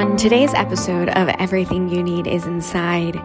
[0.00, 3.16] On today's episode of Everything You Need Is Inside,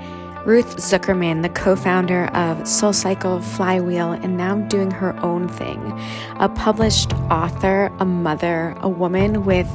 [0.45, 5.97] Ruth Zukerman, the co founder of SoulCycle Flywheel, and now doing her own thing,
[6.37, 9.69] a published author, a mother, a woman with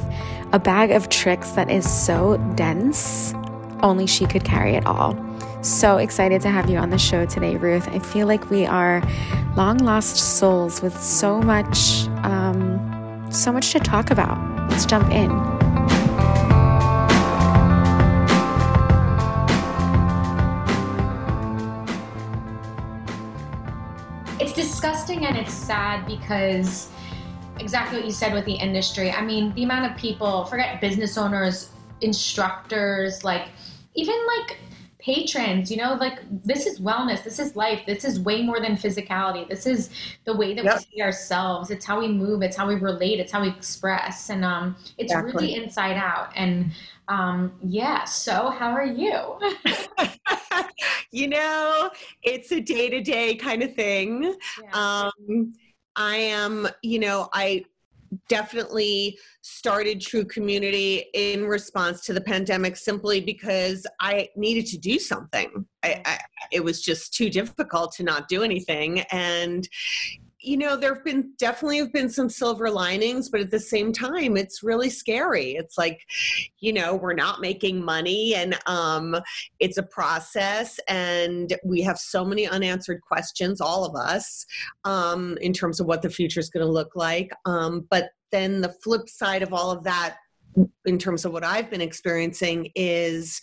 [0.53, 3.33] a bag of tricks that is so dense,
[3.81, 5.17] only she could carry it all.
[5.63, 7.87] So excited to have you on the show today, Ruth.
[7.87, 9.01] I feel like we are
[9.55, 14.37] long lost souls with so much, um, so much to talk about.
[14.69, 15.60] Let's jump in.
[24.91, 26.89] Disgusting and it's sad because
[27.59, 29.09] exactly what you said with the industry.
[29.09, 31.71] I mean, the amount of people, forget business owners,
[32.01, 33.49] instructors, like
[33.93, 34.57] even like
[34.99, 38.73] patrons, you know, like this is wellness, this is life, this is way more than
[38.73, 39.47] physicality.
[39.47, 39.91] This is
[40.25, 40.79] the way that yep.
[40.79, 41.71] we see ourselves.
[41.71, 44.29] It's how we move, it's how we relate, it's how we express.
[44.29, 45.31] And um it's exactly.
[45.31, 46.33] really inside out.
[46.35, 46.71] And
[47.11, 49.37] um yeah, so how are you?
[51.11, 51.89] you know,
[52.23, 54.35] it's a day-to-day kind of thing.
[54.63, 55.11] Yeah.
[55.19, 55.53] Um
[55.95, 57.65] I am, you know, I
[58.29, 64.99] definitely started True Community in response to the pandemic simply because I needed to do
[64.99, 65.65] something.
[65.83, 66.19] I, I,
[66.51, 69.01] it was just too difficult to not do anything.
[69.11, 69.67] And,
[70.41, 73.91] you know there have been definitely have been some silver linings but at the same
[73.93, 75.51] time it's really scary.
[75.51, 76.01] It's like
[76.59, 79.15] you know we're not making money and um
[79.59, 84.45] it's a process and we have so many unanswered questions all of us
[84.83, 87.31] um in terms of what the future is going to look like.
[87.45, 90.17] Um but then the flip side of all of that
[90.85, 93.41] in terms of what I've been experiencing is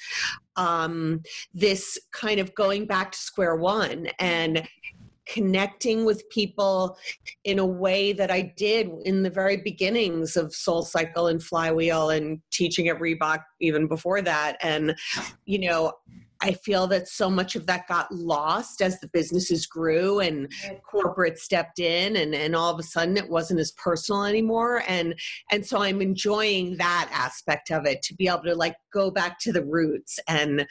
[0.57, 1.23] um,
[1.55, 4.69] this kind of going back to square one and
[5.29, 6.97] connecting with people
[7.45, 12.11] in a way that I did in the very beginnings of Soul Cycle and Flywheel
[12.11, 14.57] and teaching at Reebok even before that.
[14.63, 14.97] And,
[15.45, 15.93] you know,
[16.41, 20.51] I feel that so much of that got lost as the businesses grew and
[20.89, 24.83] corporate stepped in and, and all of a sudden it wasn't as personal anymore.
[24.87, 25.15] And
[25.51, 29.39] and so I'm enjoying that aspect of it to be able to like go back
[29.41, 30.67] to the roots and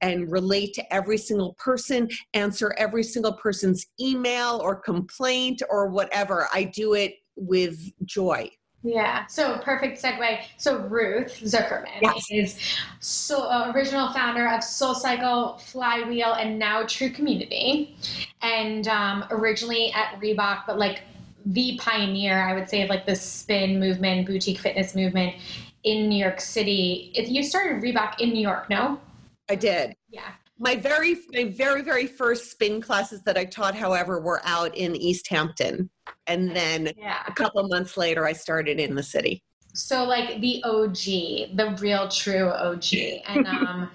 [0.00, 6.48] and relate to every single person, answer every single person's email or complaint or whatever.
[6.52, 8.50] I do it with joy.
[8.82, 9.26] Yeah.
[9.26, 10.42] So perfect segue.
[10.56, 12.26] So Ruth Zukerman yes.
[12.30, 12.58] is
[13.00, 17.96] so uh, original founder of SoulCycle, Flywheel, and now True Community,
[18.42, 21.02] and um, originally at Reebok, but like
[21.46, 25.36] the pioneer, I would say, of like the spin movement, boutique fitness movement
[25.84, 27.12] in New York City.
[27.14, 29.00] If you started Reebok in New York, no?
[29.48, 29.94] I did.
[30.10, 30.32] Yeah
[30.62, 34.94] my very my very very first spin classes that i taught however were out in
[34.96, 35.90] east hampton.
[36.26, 37.22] And then yeah.
[37.26, 39.42] a couple months later i started in the city.
[39.74, 42.84] So like the og the real true og
[43.26, 43.90] and um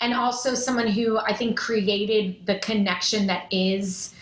[0.00, 4.14] and also someone who i think created the connection that is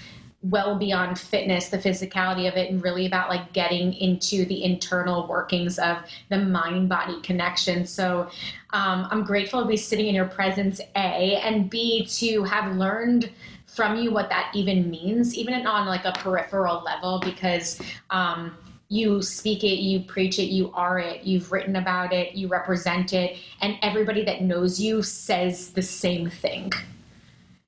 [0.42, 5.26] well beyond fitness, the physicality of it, and really about like getting into the internal
[5.26, 5.98] workings of
[6.30, 7.86] the mind body connection.
[7.86, 8.30] So
[8.70, 13.30] um, I'm grateful to be sitting in your presence, A, and B, to have learned
[13.66, 17.80] from you what that even means, even on like a peripheral level, because.
[18.10, 18.56] Um,
[18.92, 23.12] you speak it, you preach it, you are it, you've written about it, you represent
[23.12, 26.72] it, and everybody that knows you says the same thing.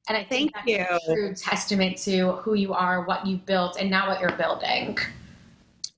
[0.09, 1.13] And I think Thank that's you.
[1.13, 4.99] a true testament to who you are, what you've built, and now what you're building.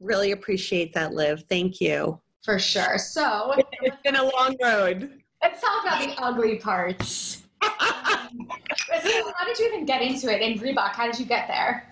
[0.00, 1.44] Really appreciate that, Liv.
[1.48, 2.20] Thank you.
[2.44, 2.98] For sure.
[2.98, 5.22] So it's been a long road.
[5.42, 7.42] Let's talk about the ugly parts.
[7.62, 7.70] um,
[9.02, 10.90] so how did you even get into it in Reebok?
[10.90, 11.88] How did you get there?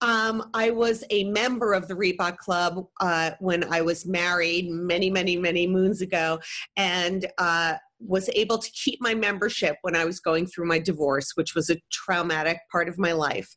[0.00, 5.10] Um, I was a member of the Reebok Club uh, when I was married many,
[5.10, 6.40] many, many moons ago,
[6.76, 11.32] and uh, was able to keep my membership when I was going through my divorce,
[11.34, 13.48] which was a traumatic part of my life.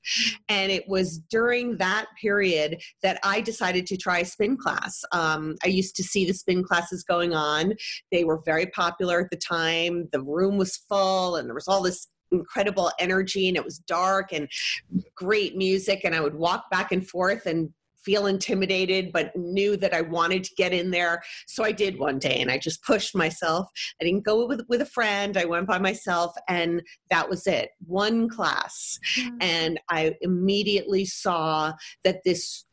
[0.50, 5.04] And it was during that period that I decided to try spin class.
[5.12, 7.74] Um, I used to see the spin classes going on,
[8.12, 10.08] they were very popular at the time.
[10.12, 14.32] The room was full, and there was all this incredible energy and it was dark
[14.32, 14.50] and
[15.16, 17.72] great music and i would walk back and forth and
[18.04, 21.22] feel intimidated, but knew that I wanted to get in there.
[21.48, 23.70] So I did one day and I just pushed myself.
[24.00, 27.70] I didn't go with, with a friend, I went by myself, and that was it.
[27.86, 29.00] One class.
[29.20, 29.38] Mm-hmm.
[29.42, 32.66] And I immediately saw that this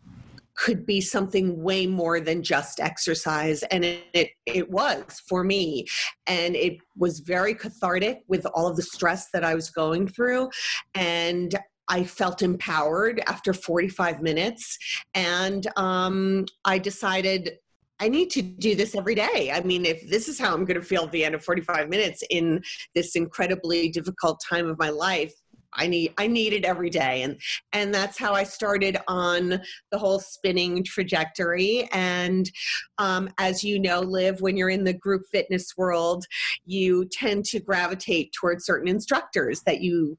[0.59, 5.87] could be something way more than just exercise and it, it, it was for me
[6.27, 10.49] and it was very cathartic with all of the stress that i was going through
[10.97, 11.57] and
[11.89, 14.79] I felt empowered after 45 minutes,
[15.15, 17.59] and um, I decided
[18.01, 19.51] I need to do this every day.
[19.53, 21.89] I mean, if this is how I'm going to feel at the end of 45
[21.89, 22.63] minutes in
[22.95, 25.35] this incredibly difficult time of my life,
[25.75, 27.23] I need I need it every day.
[27.23, 27.41] And
[27.73, 31.89] and that's how I started on the whole spinning trajectory.
[31.93, 32.51] And
[32.99, 36.25] um, as you know Liv when you're in the group fitness world
[36.65, 40.17] you tend to gravitate towards certain instructors that you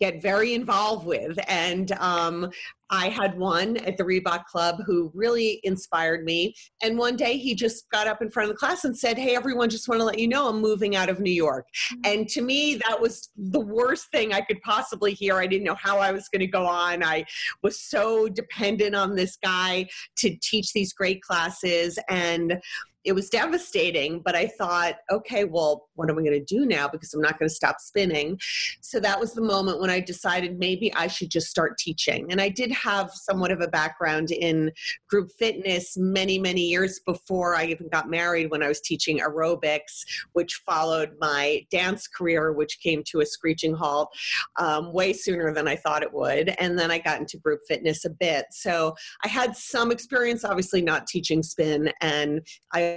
[0.00, 1.38] get very involved with.
[1.46, 2.50] And um,
[2.90, 6.54] I had one at the Reebok Club who really inspired me.
[6.82, 9.36] And one day he just got up in front of the class and said, Hey,
[9.36, 11.66] everyone, just want to let you know I'm moving out of New York.
[11.92, 12.00] Mm-hmm.
[12.12, 15.36] And to me, that was the worst thing I could possibly hear.
[15.36, 17.04] I didn't know how I was going to go on.
[17.04, 17.24] I
[17.62, 19.86] was so dependent on this guy
[20.16, 21.98] to teach these great classes.
[22.08, 22.60] And
[23.04, 26.88] it was devastating, but I thought, okay, well, what am I going to do now?
[26.88, 28.38] Because I'm not going to stop spinning.
[28.80, 32.26] So that was the moment when I decided maybe I should just start teaching.
[32.30, 34.72] And I did have somewhat of a background in
[35.08, 40.02] group fitness many, many years before I even got married when I was teaching aerobics,
[40.32, 44.10] which followed my dance career, which came to a screeching halt
[44.56, 46.50] um, way sooner than I thought it would.
[46.58, 48.46] And then I got into group fitness a bit.
[48.50, 48.94] So
[49.24, 52.89] I had some experience, obviously not teaching spin, and I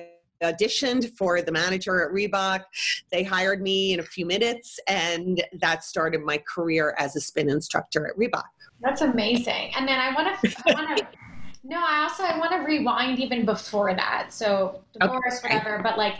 [0.43, 2.63] auditioned for the manager at Reebok.
[3.11, 7.49] They hired me in a few minutes, and that started my career as a spin
[7.49, 8.43] instructor at Reebok.
[8.81, 9.71] That's amazing.
[9.75, 11.07] And then I want to, I want to.
[11.65, 14.33] No, I also I want to rewind even before that.
[14.33, 15.55] So divorce, okay.
[15.55, 15.81] whatever.
[15.81, 16.15] But like,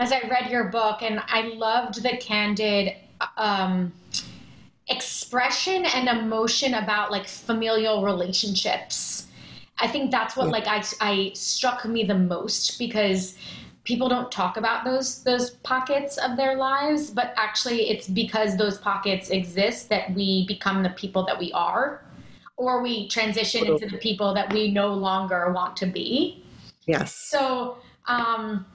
[0.00, 2.96] as I read your book, and I loved the candid
[3.36, 3.92] um,
[4.88, 9.28] expression and emotion about like familial relationships.
[9.78, 13.36] I think that's what like I I struck me the most because
[13.88, 18.76] people don't talk about those those pockets of their lives but actually it's because those
[18.76, 22.04] pockets exist that we become the people that we are
[22.58, 26.44] or we transition into the people that we no longer want to be
[26.84, 28.66] yes so um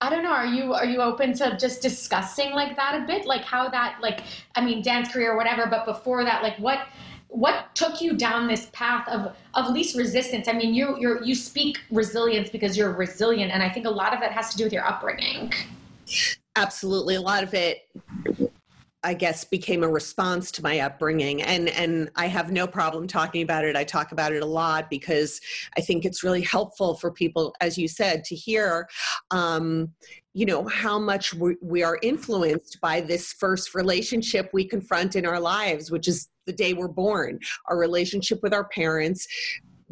[0.00, 0.30] I don't know.
[0.30, 3.98] Are you are you open to just discussing like that a bit, like how that
[4.00, 4.20] like
[4.54, 6.86] I mean dance career or whatever, but before that, like what
[7.28, 10.48] what took you down this path of of least resistance?
[10.48, 14.12] I mean, you you you speak resilience because you're resilient, and I think a lot
[14.14, 15.52] of that has to do with your upbringing.
[16.56, 17.88] Absolutely, a lot of it.
[19.04, 23.42] I guess became a response to my upbringing and and I have no problem talking
[23.42, 23.76] about it.
[23.76, 25.40] I talk about it a lot because
[25.76, 28.88] I think it's really helpful for people as you said to hear
[29.30, 29.92] um,
[30.38, 35.26] you know how much we, we are influenced by this first relationship we confront in
[35.26, 39.26] our lives which is the day we're born our relationship with our parents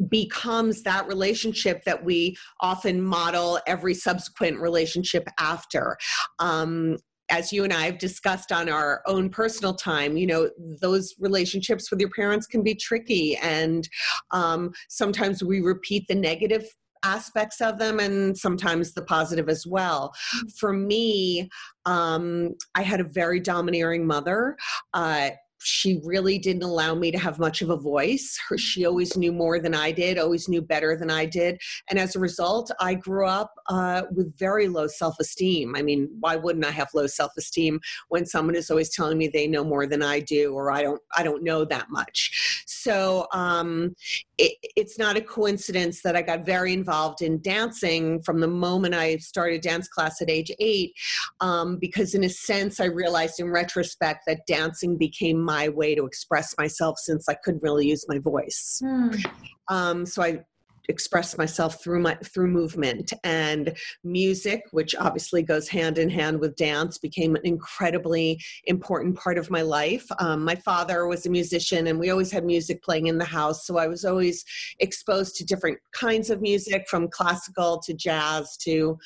[0.09, 5.97] becomes that relationship that we often model every subsequent relationship after.
[6.39, 6.97] Um,
[7.29, 11.91] as you and I have discussed on our own personal time, you know, those relationships
[11.91, 13.35] with your parents can be tricky.
[13.37, 13.87] And
[14.31, 16.63] um, sometimes we repeat the negative
[17.07, 20.13] aspects of them and sometimes the positive as well.
[20.59, 21.49] For me,
[21.85, 24.57] um, I had a very domineering mother.
[24.93, 28.37] Uh, she really didn't allow me to have much of a voice.
[28.47, 31.59] Her, she always knew more than I did, always knew better than I did.
[31.89, 35.75] And as a result, I grew up uh, with very low self esteem.
[35.75, 39.27] I mean, why wouldn't I have low self esteem when someone is always telling me
[39.27, 42.63] they know more than I do or I don't, I don't know that much?
[42.67, 43.95] So um,
[44.37, 48.93] it, it's not a coincidence that I got very involved in dancing from the moment
[48.93, 50.93] I started dance class at age eight,
[51.41, 56.05] um, because in a sense, I realized in retrospect that dancing became my way to
[56.05, 58.81] express myself since I couldn't really use my voice.
[58.83, 59.25] Mm.
[59.69, 60.43] Um, so I
[60.89, 66.55] express myself through my through movement and music which obviously goes hand in hand with
[66.55, 71.87] dance became an incredibly important part of my life um, my father was a musician
[71.87, 74.45] and we always had music playing in the house so i was always
[74.79, 78.97] exposed to different kinds of music from classical to jazz to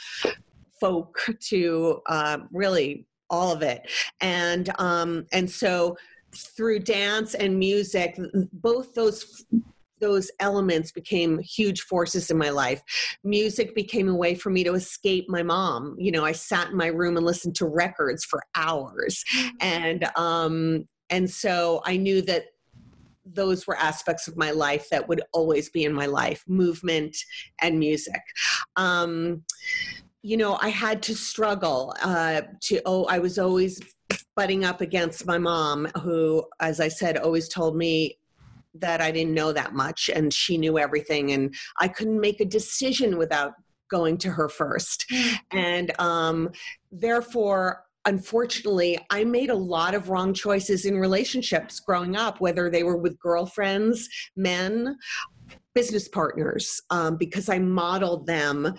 [0.79, 5.95] folk to uh, really all of it and um, and so
[6.35, 8.17] through dance and music,
[8.53, 9.45] both those
[9.99, 12.81] those elements became huge forces in my life.
[13.23, 15.95] Music became a way for me to escape my mom.
[15.99, 19.23] You know, I sat in my room and listened to records for hours,
[19.61, 22.45] and um, and so I knew that
[23.23, 27.15] those were aspects of my life that would always be in my life: movement
[27.61, 28.21] and music.
[28.75, 29.43] Um,
[30.23, 32.81] you know, I had to struggle uh, to.
[32.85, 33.79] Oh, I was always
[34.35, 38.17] butting up against my mom, who, as I said, always told me
[38.73, 42.45] that I didn't know that much and she knew everything, and I couldn't make a
[42.45, 43.53] decision without
[43.89, 45.05] going to her first.
[45.11, 45.57] Mm-hmm.
[45.57, 46.49] And um,
[46.91, 52.83] therefore, unfortunately, I made a lot of wrong choices in relationships growing up, whether they
[52.83, 54.97] were with girlfriends, men,
[55.75, 58.73] business partners, um, because I modeled them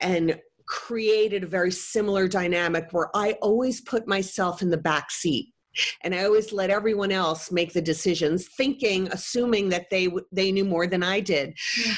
[0.00, 5.54] and created a very similar dynamic where I always put myself in the back seat
[6.02, 10.64] and I always let everyone else make the decisions, thinking, assuming that they they knew
[10.64, 11.56] more than I did.
[11.84, 11.94] Yeah.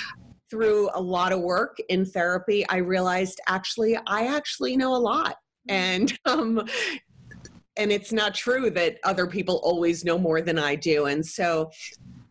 [0.49, 5.37] Through a lot of work in therapy, I realized actually I actually know a lot,
[5.68, 5.75] mm.
[5.75, 6.64] and um,
[7.76, 11.06] and it's not true that other people always know more than I do.
[11.06, 11.70] And so,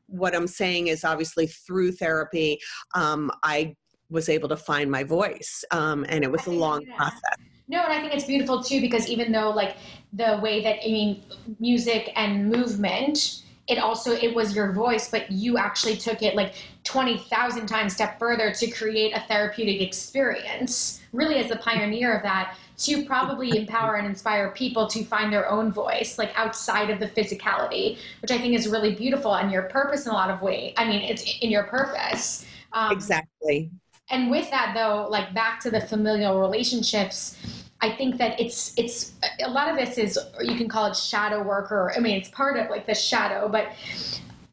[0.08, 2.60] what I'm saying is, obviously, through therapy,
[2.96, 3.76] um, I
[4.10, 6.96] was able to find my voice, um, and it was a long yeah.
[6.96, 7.38] process.
[7.68, 9.78] No, and I think it's beautiful too because even though like
[10.14, 11.24] the way that I mean
[11.60, 16.54] music and movement, it also it was your voice, but you actually took it like
[16.84, 21.02] twenty thousand times step further to create a therapeutic experience.
[21.12, 25.50] Really, as a pioneer of that, to probably empower and inspire people to find their
[25.50, 29.64] own voice, like outside of the physicality, which I think is really beautiful and your
[29.64, 30.74] purpose in a lot of ways.
[30.78, 32.46] I mean, it's in your purpose.
[32.74, 33.72] Um, exactly
[34.10, 37.38] and with that though like back to the familial relationships
[37.82, 41.44] i think that it's it's a lot of this is you can call it shadow
[41.44, 43.72] work or i mean it's part of like the shadow but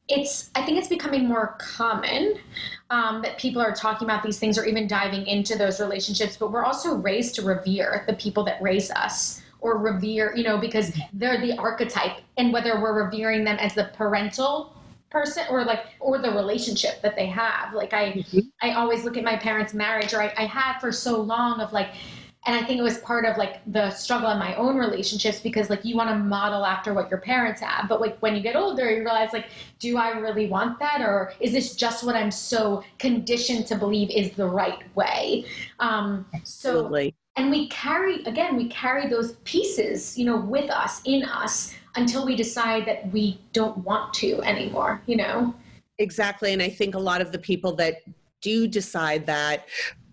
[0.08, 2.38] it's i think it's becoming more common
[2.90, 6.52] um, that people are talking about these things or even diving into those relationships but
[6.52, 10.92] we're also raised to revere the people that raise us or revere you know because
[11.14, 12.18] they're the archetype.
[12.36, 14.71] And whether we're revering them as the parental
[15.12, 17.74] person or like or the relationship that they have.
[17.74, 18.40] Like i mm-hmm.
[18.62, 21.72] i always look at my parents marriage or I, I had for so long of
[21.72, 21.90] like
[22.46, 25.70] and i think it was part of like the struggle in my own relationships because
[25.70, 27.88] like you want to model after what your parents have.
[27.88, 29.46] But like when you get older you realize like
[29.78, 31.00] do i really want that?
[31.02, 35.44] Or is this just what i'm so conditioned to believe is the right way?
[35.78, 37.14] Um so Absolutely.
[37.36, 42.24] and we carry again we carry those pieces you know with us in us until
[42.24, 45.54] we decide that we don't want to anymore, you know?
[45.98, 46.52] Exactly.
[46.52, 48.02] And I think a lot of the people that
[48.40, 49.66] do decide that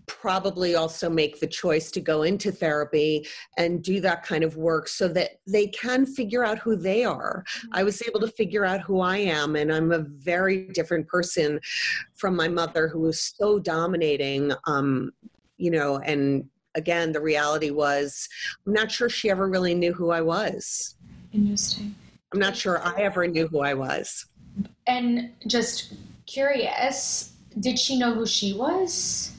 [0.06, 3.24] probably also make the choice to go into therapy
[3.56, 7.44] and do that kind of work so that they can figure out who they are.
[7.46, 7.68] Mm-hmm.
[7.72, 11.60] I was able to figure out who I am, and I'm a very different person
[12.16, 15.12] from my mother who was so dominating, um,
[15.58, 16.44] you know, and
[16.74, 18.28] again, the reality was
[18.66, 20.96] I'm not sure she ever really knew who I was.
[21.32, 21.94] Interesting.
[22.32, 24.26] I'm not sure I ever knew who I was.
[24.86, 25.94] And just
[26.26, 29.32] curious, did she know who she was?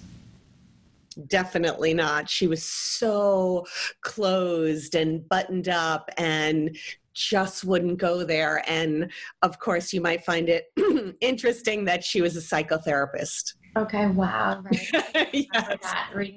[1.27, 2.29] Definitely not.
[2.29, 3.65] She was so
[4.01, 6.75] closed and buttoned up and
[7.13, 8.63] just wouldn't go there.
[8.67, 10.71] And of course, you might find it
[11.21, 13.55] interesting that she was a psychotherapist.
[13.77, 14.61] Okay, wow.
[14.61, 15.29] Right.
[15.53, 15.79] yes.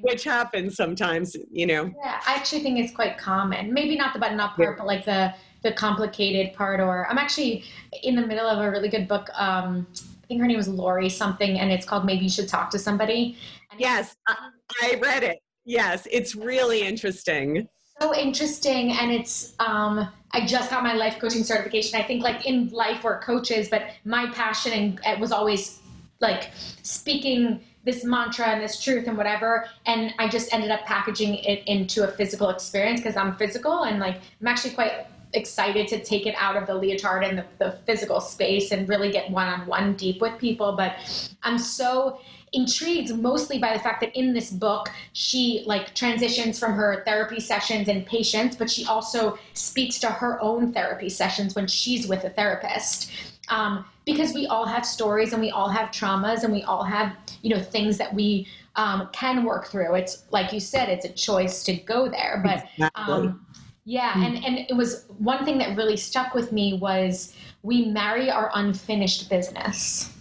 [0.03, 1.87] Which happens sometimes, you know.
[1.87, 3.73] Yeah, I actually think it's quite common.
[3.73, 4.75] Maybe not the button up part, yeah.
[4.79, 6.81] but like the the complicated part.
[6.81, 7.65] Or I'm actually
[8.03, 9.29] in the middle of a really good book.
[9.35, 9.87] Um,
[10.23, 12.79] I think her name was Lori something, and it's called Maybe You Should Talk to
[12.79, 13.37] Somebody.
[13.73, 15.41] And yes, I read it.
[15.65, 17.67] Yes, it's really interesting.
[18.01, 22.01] So interesting, and it's um, I just got my life coaching certification.
[22.01, 25.81] I think like in life we're coaches, but my passion and it was always
[26.21, 26.51] like
[26.83, 31.63] speaking this mantra and this truth and whatever and i just ended up packaging it
[31.67, 36.27] into a physical experience because i'm physical and like i'm actually quite excited to take
[36.27, 40.21] it out of the leotard and the, the physical space and really get one-on-one deep
[40.21, 40.97] with people but
[41.43, 42.21] i'm so
[42.55, 47.41] intrigued mostly by the fact that in this book she like transitions from her therapy
[47.41, 52.25] sessions and patients but she also speaks to her own therapy sessions when she's with
[52.25, 53.11] a therapist.
[53.49, 57.17] Um, because we all have stories and we all have traumas and we all have
[57.43, 58.47] you know things that we
[58.77, 62.91] um, can work through it's like you said it's a choice to go there but
[62.97, 63.47] um,
[63.85, 64.27] yeah mm.
[64.27, 68.51] and and it was one thing that really stuck with me was we marry our
[68.55, 70.13] unfinished business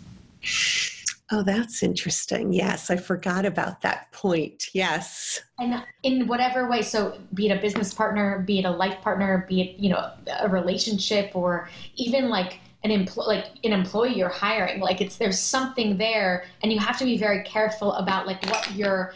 [1.32, 2.54] Oh, that's interesting.
[2.54, 4.68] Yes, I forgot about that point.
[4.74, 5.42] Yes.
[5.58, 9.44] And in whatever way, so be it a business partner, be it a life partner,
[9.50, 10.12] be it, you know,
[10.42, 15.40] a relationship or even like an employee like an employee you're hiring like it's there's
[15.40, 19.14] something there and you have to be very careful about like what you're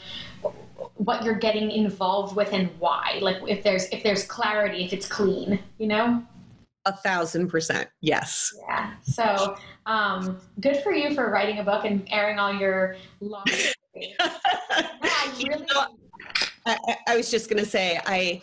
[0.96, 5.08] what you're getting involved with and why like if there's if there's clarity if it's
[5.08, 6.24] clean you know?
[6.86, 8.54] A thousand percent yes.
[8.68, 13.44] Yeah so um good for you for writing a book and airing all your long
[13.96, 15.44] yeah, I, really...
[15.44, 15.88] you know,
[16.66, 18.42] I, I was just gonna say i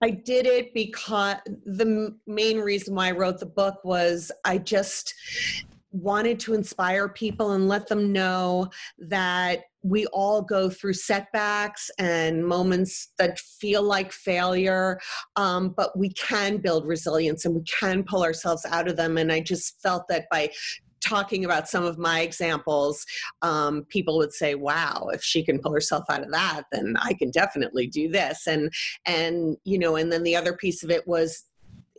[0.00, 5.14] I did it because the main reason why I wrote the book was I just
[5.90, 12.46] wanted to inspire people and let them know that we all go through setbacks and
[12.46, 15.00] moments that feel like failure,
[15.36, 19.16] um, but we can build resilience and we can pull ourselves out of them.
[19.16, 20.50] And I just felt that by
[21.00, 23.04] talking about some of my examples,
[23.42, 27.14] um, people would say, "Wow, if she can pull herself out of that, then I
[27.14, 28.72] can definitely do this." And
[29.06, 31.44] and you know, and then the other piece of it was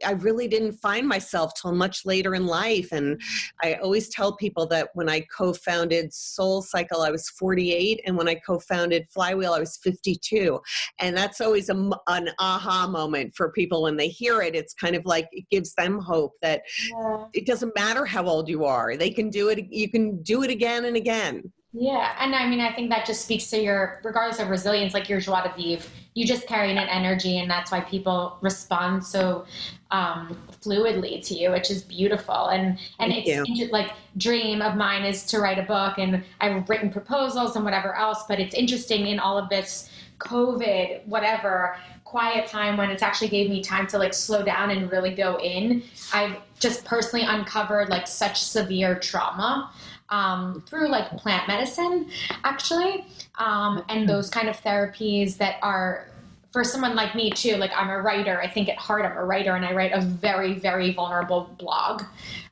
[0.06, 2.92] I really didn't find myself till much later in life.
[2.92, 3.22] And
[3.64, 8.02] I always tell people that when I co founded Soul Cycle, I was 48.
[8.06, 10.60] And when I co founded Flywheel, I was 52.
[11.00, 14.56] And that's always a, an aha moment for people when they hear it.
[14.56, 17.26] It's kind of like it gives them hope that yeah.
[17.34, 20.50] it doesn't matter how old you are, they can do it, you can do it
[20.50, 21.52] again and again.
[21.72, 25.08] Yeah, and I mean, I think that just speaks to your, regardless of resilience, like
[25.08, 25.88] your joie de vivre.
[26.16, 29.46] You just carry an energy, and that's why people respond so
[29.92, 32.48] um, fluidly to you, which is beautiful.
[32.48, 33.68] And and Thank it's you.
[33.68, 37.96] like dream of mine is to write a book, and I've written proposals and whatever
[37.96, 38.24] else.
[38.28, 43.52] But it's interesting in all of this COVID, whatever quiet time when it's actually gave
[43.52, 45.84] me time to like slow down and really go in.
[46.12, 49.72] I've just personally uncovered like such severe trauma
[50.10, 52.10] um, through like plant medicine,
[52.44, 53.06] actually,
[53.38, 56.08] um, and those kind of therapies that are
[56.52, 57.56] for someone like me too.
[57.58, 58.42] Like I'm a writer.
[58.42, 62.04] I think at heart I'm a writer, and I write a very very vulnerable blog.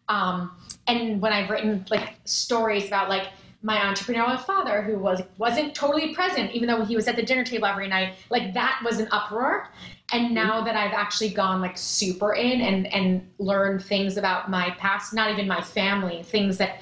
[0.10, 0.52] Um,
[0.88, 3.28] and when I've written like stories about like
[3.64, 7.44] my entrepreneurial father who was wasn't totally present even though he was at the dinner
[7.44, 9.68] table every night like that was an uproar
[10.14, 14.70] and now that i've actually gone like super in and and learned things about my
[14.78, 16.82] past not even my family things that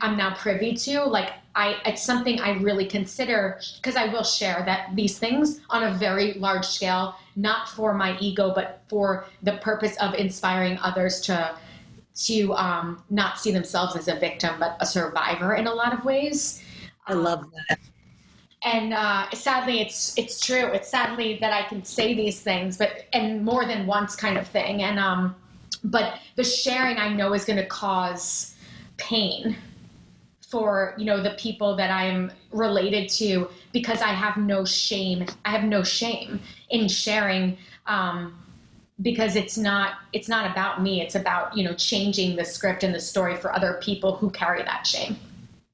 [0.00, 4.62] I'm now privy to, like I it's something I really consider because I will share
[4.64, 9.58] that these things on a very large scale, not for my ego, but for the
[9.58, 11.56] purpose of inspiring others to
[12.16, 16.04] to um, not see themselves as a victim but a survivor in a lot of
[16.04, 16.62] ways.
[17.06, 17.78] I love that.
[18.64, 20.66] And uh, sadly, it's it's true.
[20.68, 24.48] It's sadly that I can say these things, but and more than once, kind of
[24.48, 24.82] thing.
[24.82, 25.36] And um,
[25.84, 28.56] but the sharing I know is going to cause
[28.96, 29.56] pain
[30.54, 35.26] for you know the people that I'm related to because I have no shame.
[35.44, 36.38] I have no shame
[36.70, 38.38] in sharing um,
[39.02, 41.00] because it's not it's not about me.
[41.00, 44.62] It's about you know changing the script and the story for other people who carry
[44.62, 45.16] that shame.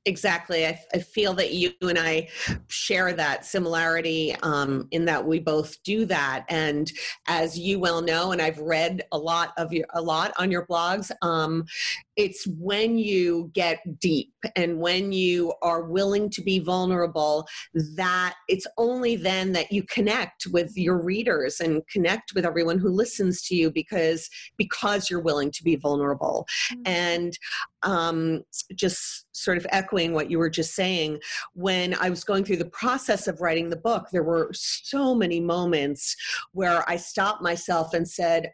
[0.06, 0.66] Exactly.
[0.66, 2.28] I, I, feel that you and I
[2.68, 6.46] share that similarity um, in that we both do that.
[6.48, 6.90] And
[7.28, 10.64] as you well know, and I've read a lot of your a lot on your
[10.66, 11.66] blogs, um,
[12.20, 17.48] it's when you get deep and when you are willing to be vulnerable
[17.96, 22.90] that it's only then that you connect with your readers and connect with everyone who
[22.90, 24.28] listens to you because
[24.58, 26.82] because you're willing to be vulnerable mm-hmm.
[26.84, 27.38] and
[27.84, 28.42] um,
[28.74, 31.18] just sort of echoing what you were just saying
[31.54, 35.40] when i was going through the process of writing the book there were so many
[35.40, 36.14] moments
[36.52, 38.52] where i stopped myself and said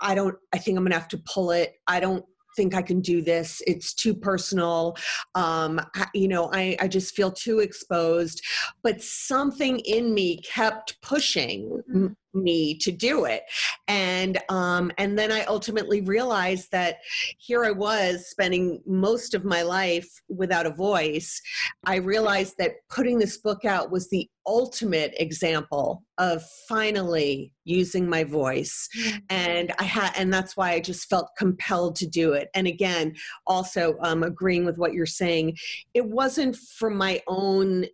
[0.00, 1.74] I don't, I think I'm going to have to pull it.
[1.86, 2.24] I don't
[2.60, 3.62] think I can do this.
[3.66, 4.94] It's too personal.
[5.34, 8.44] Um, I, you know, I, I just feel too exposed.
[8.82, 13.42] But something in me kept pushing me to do it.
[13.88, 16.98] And um, and then i ultimately realized that
[17.38, 21.40] here i was spending most of my life without a voice.
[21.84, 28.24] I realized that putting this book out was the ultimate example of finally using my
[28.24, 28.88] voice.
[29.28, 32.48] And i had and that's why i just felt compelled to do it.
[32.54, 33.14] And again
[33.46, 35.56] also um, agreeing with what you're saying
[35.94, 37.86] it wasn't for my own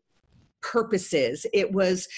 [0.67, 1.47] purposes.
[1.53, 2.09] It was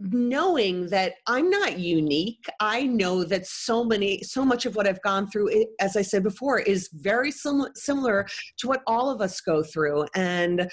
[0.00, 2.46] knowing that I'm not unique.
[2.60, 6.22] I know that so many, so much of what I've gone through, as I said
[6.22, 8.26] before, is very sim- similar
[8.58, 10.06] to what all of us go through.
[10.14, 10.70] And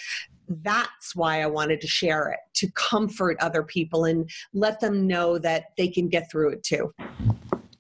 [0.48, 5.40] that's why I wanted to share it to comfort other people and let them know
[5.40, 6.94] that they can get through it too.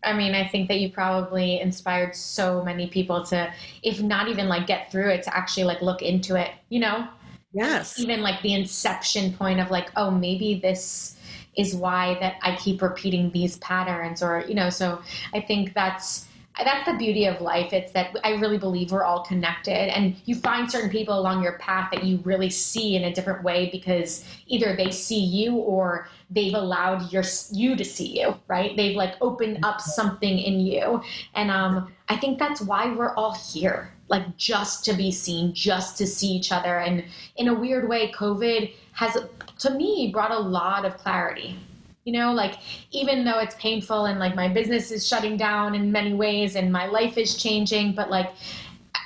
[0.03, 3.51] I mean, I think that you probably inspired so many people to,
[3.83, 7.07] if not even like get through it, to actually like look into it, you know?
[7.53, 7.99] Yes.
[7.99, 11.14] Even like the inception point of like, oh, maybe this
[11.57, 15.01] is why that I keep repeating these patterns or you know so
[15.33, 16.27] I think that's
[16.63, 17.73] that's the beauty of life.
[17.73, 21.57] It's that I really believe we're all connected and you find certain people along your
[21.57, 26.07] path that you really see in a different way because either they see you or
[26.29, 28.75] they've allowed your you to see you right?
[28.77, 31.01] They've like opened up something in you.
[31.33, 35.97] And um I think that's why we're all here like just to be seen just
[35.97, 36.79] to see each other.
[36.79, 37.03] And
[37.37, 39.17] in a weird way covid has
[39.59, 41.57] to me brought a lot of clarity.
[42.03, 42.59] You know like
[42.91, 46.71] even though it's painful and like my business is shutting down in many ways and
[46.71, 48.31] my life is changing but like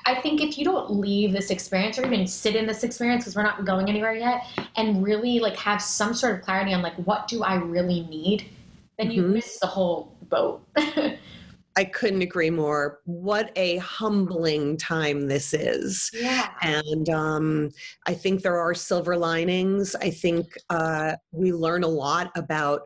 [0.06, 3.38] i think if you don't leave this experience or even sit in this experience because
[3.38, 6.96] we're not going anywhere yet and really like have some sort of clarity on like
[7.06, 8.50] what do i really need
[8.98, 9.36] then you mm-hmm.
[9.36, 10.62] miss the whole boat
[11.76, 13.00] I couldn't agree more.
[13.06, 16.12] What a humbling time this is.
[16.14, 16.50] Yeah.
[16.62, 17.70] And um,
[18.06, 19.96] I think there are silver linings.
[19.96, 22.82] I think uh, we learn a lot about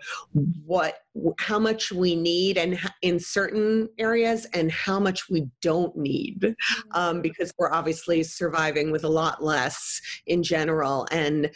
[0.66, 0.96] what,
[1.40, 6.56] how much we need, and in certain areas, and how much we don't need,
[6.92, 7.22] um, mm-hmm.
[7.22, 11.08] because we're obviously surviving with a lot less in general.
[11.12, 11.50] And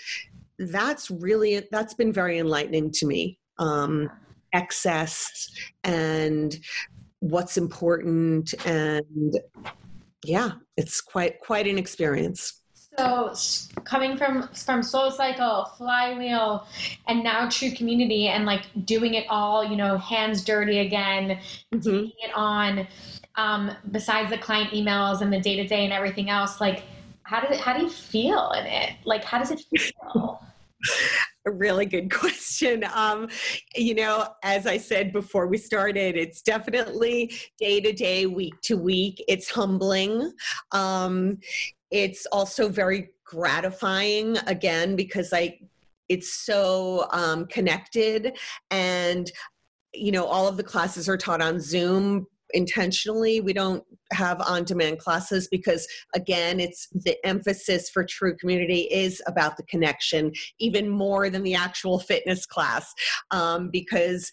[0.59, 3.37] that's really that's been very enlightening to me.
[3.59, 4.09] Um,
[4.53, 5.49] excess
[5.83, 6.57] and
[7.19, 9.39] what's important and
[10.23, 12.61] yeah it's quite quite an experience.
[12.97, 13.33] So
[13.83, 16.65] coming from from soul cycle flywheel
[17.07, 21.39] and now true community and like doing it all you know hands dirty again
[21.73, 21.79] mm-hmm.
[21.79, 22.87] taking it on
[23.35, 26.83] um, besides the client emails and the day-to-day and everything else like
[27.27, 28.93] how does it how do you feel in it?
[29.03, 30.41] Like how does it feel
[31.47, 32.85] a really good question.
[32.93, 33.29] Um,
[33.75, 38.77] you know, as I said before we started, it's definitely day to day, week to
[38.77, 39.23] week.
[39.27, 40.31] It's humbling.
[40.71, 41.39] Um,
[41.89, 45.59] it's also very gratifying again because I
[46.09, 48.37] it's so um, connected
[48.71, 49.29] and
[49.93, 54.63] you know all of the classes are taught on zoom intentionally we don't have on
[54.63, 60.89] demand classes because again it's the emphasis for true community is about the connection even
[60.89, 62.93] more than the actual fitness class
[63.31, 64.31] um, because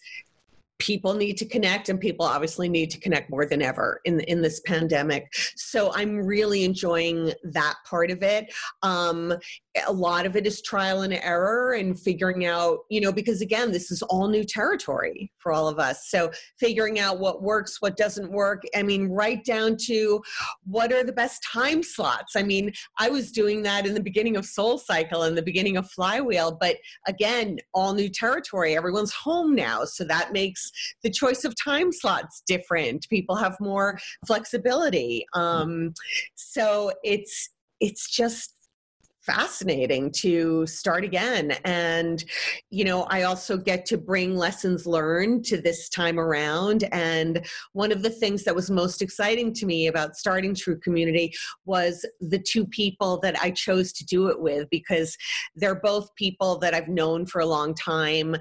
[0.79, 4.41] people need to connect and people obviously need to connect more than ever in in
[4.41, 5.33] this pandemic.
[5.55, 8.53] So i'm really enjoying that part of it.
[8.81, 9.33] Um,
[9.85, 13.71] a lot of it is trial and error and figuring out you know because again
[13.71, 16.09] this is all new territory for all of us.
[16.09, 18.63] So figuring out what works what doesn't work.
[18.75, 20.21] I mean right down to
[20.65, 22.35] what are the best time slots?
[22.35, 25.77] I mean i was doing that in the beginning of soul cycle and the beginning
[25.77, 28.75] of flywheel but again all new territory.
[28.75, 29.85] Everyone's home now.
[29.85, 30.64] So that makes
[31.03, 33.07] the choice of time slots different.
[33.09, 35.25] People have more flexibility.
[35.33, 35.93] Um,
[36.35, 37.49] so it's
[37.79, 38.55] it's just
[39.25, 41.51] fascinating to start again.
[41.65, 42.23] And
[42.69, 46.83] you know i also get to bring lessons learned to this time around.
[46.91, 51.33] And one of the things that was most exciting to me about starting true community
[51.65, 55.17] was the two people that i chose to do it with because
[55.55, 58.35] they're both people that i've known for a long time.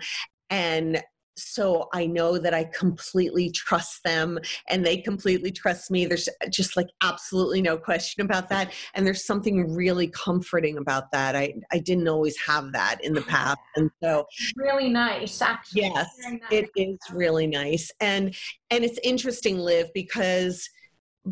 [0.51, 1.03] And
[1.37, 6.07] so I know that I completely trust them and they completely trust me.
[6.07, 8.73] There's just like absolutely no question about that.
[8.95, 11.35] And there's something really comforting about that.
[11.37, 13.59] I, I didn't always have that in the past.
[13.77, 15.83] And so really nice, actually.
[15.83, 16.41] Yes, nice.
[16.51, 17.91] it is really nice.
[18.01, 18.35] And
[18.71, 20.69] and it's interesting, Liv, because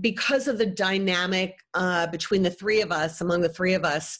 [0.00, 4.18] because of the dynamic uh, between the three of us, among the three of us,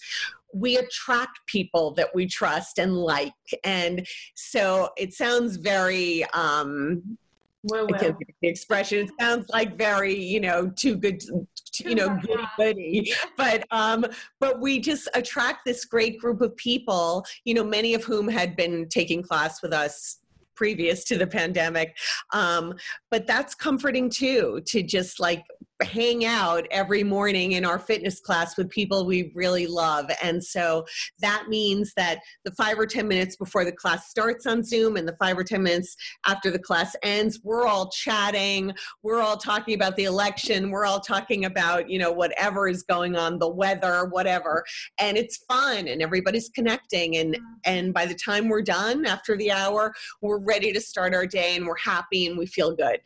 [0.53, 3.33] we attract people that we trust and like.
[3.65, 7.19] And so it sounds very um
[7.65, 8.17] well, well.
[8.41, 9.07] the expression.
[9.07, 13.13] It sounds like very, you know, too good, to, you know, goody goody.
[13.37, 14.05] But um,
[14.41, 17.25] but we just attract this great group of people.
[17.45, 20.19] You know, many of whom had been taking class with us
[20.55, 21.97] previous to the pandemic.
[22.33, 22.75] Um,
[23.11, 25.45] but that's comforting too, to just like
[25.85, 30.11] hang out every morning in our fitness class with people we really love.
[30.23, 30.87] And so
[31.21, 35.07] that means that the five or 10 minutes before the class starts on Zoom and
[35.07, 38.73] the five or 10 minutes after the class ends, we're all chatting.
[39.03, 40.71] We're all talking about the election.
[40.71, 44.65] We're all talking about, you know, whatever is going on, the weather, whatever.
[44.99, 47.17] And it's fun and everybody's connecting.
[47.17, 47.55] And, mm-hmm.
[47.65, 51.57] and by the time we're done after the hour, we're ready to start our day
[51.57, 53.01] and we're happy and we feel good.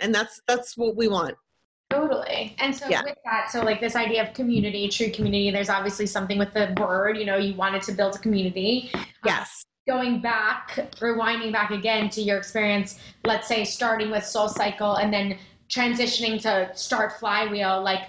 [0.00, 1.36] And that's, that's what we want.
[1.90, 2.54] Totally.
[2.58, 3.02] And so yeah.
[3.02, 6.74] with that, so like this idea of community, true community, there's obviously something with the
[6.78, 8.90] word, you know, you wanted to build a community.
[9.24, 9.64] Yes.
[9.88, 14.96] Um, going back, rewinding back again to your experience, let's say starting with Soul Cycle
[14.96, 15.38] and then
[15.70, 18.08] transitioning to start Flywheel, like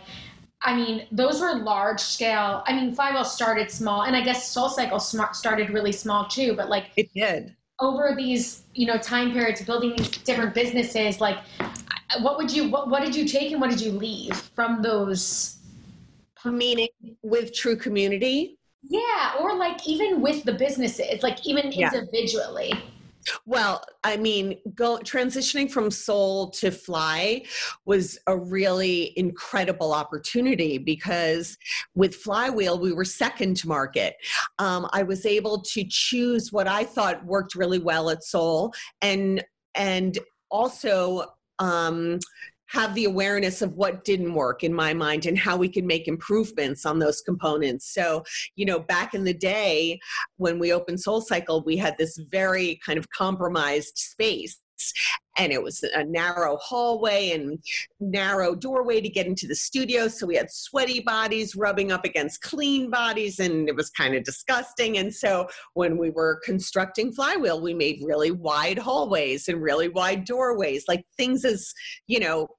[0.62, 2.63] I mean, those were large scale.
[2.68, 6.54] I mean, Flywheel started small, and I guess Soul Cycle started really small too.
[6.54, 11.22] But like, it did over these, you know, time periods, building these different businesses.
[11.22, 11.38] Like,
[12.22, 15.58] what would you what, what did you take and what did you leave from those
[16.45, 16.89] meaning
[17.22, 21.91] with true community yeah or like even with the businesses like even yeah.
[21.93, 22.74] individually
[23.45, 27.43] well, I mean, go transitioning from soul to fly
[27.86, 31.58] was a really incredible opportunity because
[31.95, 34.15] with Flywheel, we were second to market.
[34.58, 39.43] Um, I was able to choose what I thought worked really well at Soul and
[39.76, 40.17] and
[40.50, 41.26] also
[41.60, 42.19] um,
[42.67, 46.08] have the awareness of what didn't work in my mind and how we can make
[46.08, 47.91] improvements on those components.
[47.91, 48.24] So,
[48.56, 50.00] you know, back in the day
[50.38, 54.60] when we opened Soul Cycle, we had this very kind of compromised space
[55.39, 57.60] and it was a narrow hallway and
[57.99, 60.08] narrow doorway to get into the studio.
[60.10, 64.23] So we had sweaty bodies rubbing up against clean bodies, and it was kind of
[64.23, 64.97] disgusting.
[64.97, 70.25] And so when we were constructing Flywheel, we made really wide hallways and really wide
[70.25, 71.73] doorways, like things as,
[72.08, 72.49] you know,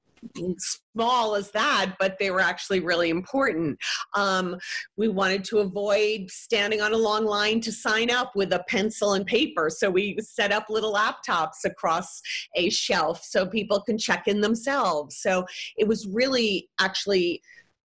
[0.59, 3.79] small as that, but they were actually really important.
[4.15, 4.57] Um,
[4.97, 9.15] we wanted to avoid standing on a long line to sign up with a pencil
[9.15, 9.71] and paper.
[9.71, 12.21] So we set up little laptops across
[12.55, 15.17] a shelf so people can check in themselves.
[15.17, 17.43] So it was really actually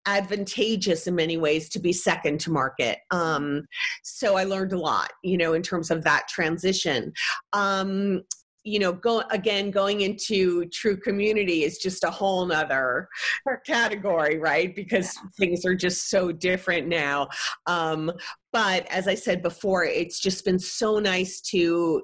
[0.05, 2.99] advantageous in many ways to be second to market.
[3.11, 3.65] Um,
[4.03, 7.13] so I learned a lot, you know, in terms of that transition.
[7.53, 8.23] Um,
[8.63, 13.09] you know go again going into true community is just a whole nother
[13.65, 15.29] category right because yeah.
[15.37, 17.27] things are just so different now
[17.65, 18.11] um,
[18.51, 22.01] but as i said before it's just been so nice to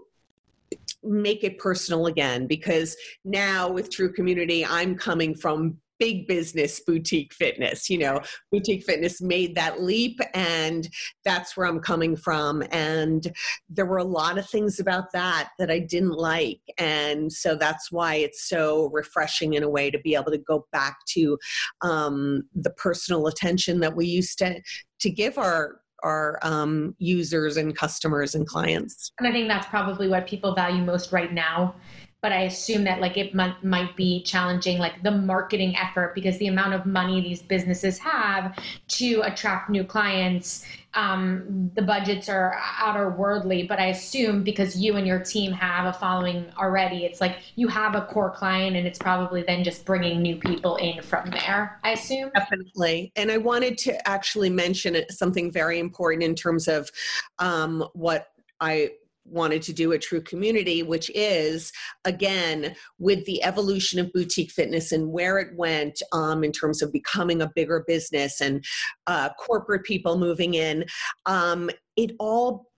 [1.03, 7.33] make it personal again because now with true community i'm coming from big business boutique
[7.33, 7.89] fitness.
[7.89, 10.89] You know, boutique fitness made that leap, and
[11.23, 12.63] that's where I'm coming from.
[12.71, 13.31] And
[13.69, 16.61] there were a lot of things about that that I didn't like.
[16.77, 20.65] And so that's why it's so refreshing in a way to be able to go
[20.71, 21.37] back to
[21.81, 24.61] um, the personal attention that we used to,
[25.01, 29.11] to give our our um, users and customers and clients.
[29.19, 31.75] And I think that's probably what people value most right now
[32.21, 36.37] but I assume that like it might, might be challenging, like the marketing effort, because
[36.37, 38.57] the amount of money these businesses have
[38.89, 43.67] to attract new clients, um, the budgets are outerworldly.
[43.67, 47.69] But I assume because you and your team have a following already, it's like you
[47.69, 51.79] have a core client, and it's probably then just bringing new people in from there.
[51.85, 53.13] I assume definitely.
[53.15, 56.89] And I wanted to actually mention something very important in terms of
[57.37, 58.27] um, what
[58.59, 58.91] I
[59.31, 61.71] wanted to do a true community, which is
[62.05, 66.91] again with the evolution of boutique fitness and where it went um, in terms of
[66.91, 68.63] becoming a bigger business and
[69.07, 70.85] uh, corporate people moving in.
[71.25, 72.69] Um, it all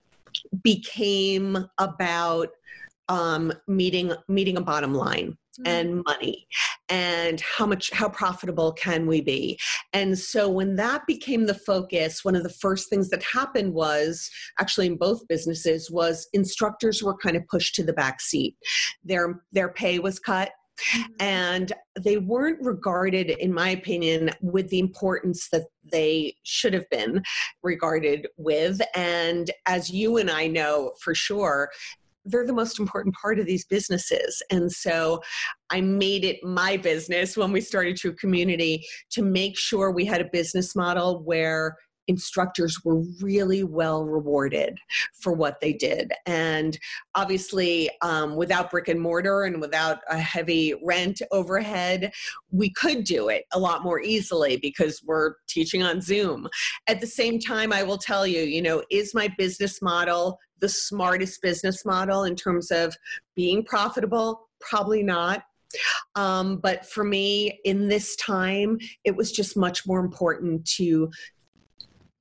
[0.64, 2.50] became about
[3.12, 6.02] um, meeting meeting a bottom line and mm-hmm.
[6.06, 6.48] money
[6.88, 9.60] and how much how profitable can we be
[9.92, 14.30] and so when that became the focus one of the first things that happened was
[14.62, 18.56] actually in both businesses was instructors were kind of pushed to the back seat
[19.04, 20.52] their their pay was cut
[20.96, 21.12] mm-hmm.
[21.20, 27.22] and they weren't regarded in my opinion with the importance that they should have been
[27.62, 31.70] regarded with and as you and I know for sure
[32.26, 34.42] they're the most important part of these businesses.
[34.50, 35.22] And so
[35.70, 40.22] I made it my business when we started True Community to make sure we had
[40.22, 41.76] a business model where
[42.12, 44.78] instructors were really well rewarded
[45.20, 46.12] for what they did.
[46.26, 46.78] And
[47.16, 52.12] obviously, um, without brick and mortar and without a heavy rent overhead,
[52.52, 56.48] we could do it a lot more easily because we're teaching on Zoom.
[56.88, 60.70] At the same time, I will tell you, you know, is my business model the
[60.70, 62.96] smartest business model in terms of
[63.36, 64.48] being profitable?
[64.60, 65.44] Probably not.
[66.16, 71.10] Um, but for me, in this time, it was just much more important to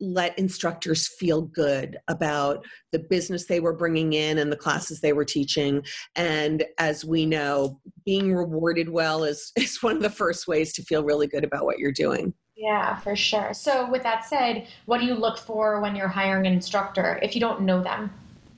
[0.01, 5.13] let instructors feel good about the business they were bringing in and the classes they
[5.13, 5.83] were teaching.
[6.17, 10.83] And as we know, being rewarded well is, is one of the first ways to
[10.83, 12.35] feel really good about what you're doing.
[12.57, 13.55] Yeah, for sure.
[13.55, 17.35] So, with that said, what do you look for when you're hiring an instructor if
[17.35, 18.13] you don't know them?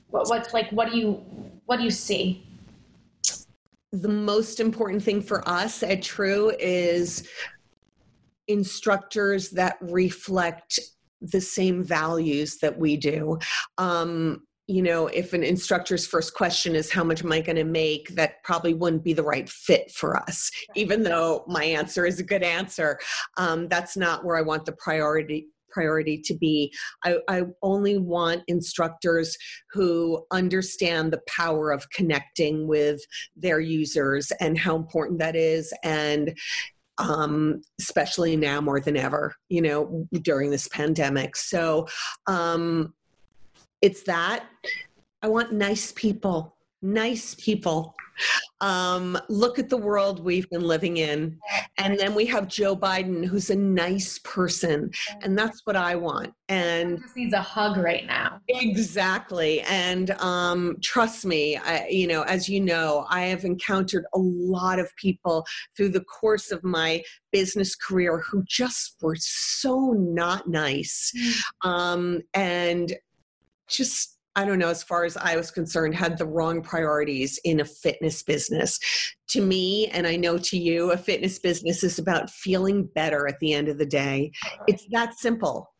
[0.09, 1.21] What, what's like, what do you,
[1.65, 2.45] what do you see?
[3.93, 7.25] The most important thing for us at True is
[8.49, 10.79] instructors that reflect
[11.23, 13.39] the same values that we do.
[13.77, 17.65] Um, you know, if an instructor's first question is how much am I going to
[17.65, 22.19] make, that probably wouldn't be the right fit for us, even though my answer is
[22.19, 22.97] a good answer.
[23.37, 26.71] Um, that's not where I want the priority priority to be.
[27.03, 29.35] I, I only want instructors
[29.71, 33.01] who understand the power of connecting with
[33.35, 36.37] their users and how important that is and
[36.97, 41.35] um, especially now more than ever, you know, during this pandemic.
[41.35, 41.87] So
[42.27, 42.93] um,
[43.81, 44.45] it's that.
[45.21, 47.95] I want nice people, nice people
[48.61, 51.37] um, look at the world we've been living in.
[51.77, 54.91] And then we have Joe Biden, who's a nice person.
[55.21, 56.33] And that's what I want.
[56.49, 58.39] And he just needs a hug right now.
[58.47, 59.61] Exactly.
[59.61, 64.79] And um, trust me, I, you know, as you know, I have encountered a lot
[64.79, 65.45] of people
[65.75, 71.11] through the course of my business career who just were so not nice.
[71.17, 71.69] Mm.
[71.69, 72.93] Um, and
[73.67, 77.59] just I don't know, as far as I was concerned, had the wrong priorities in
[77.59, 78.79] a fitness business.
[79.29, 83.39] To me, and I know to you, a fitness business is about feeling better at
[83.39, 84.31] the end of the day.
[84.45, 84.63] Uh-huh.
[84.67, 85.73] It's that simple